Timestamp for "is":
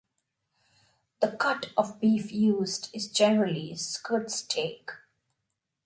2.91-3.07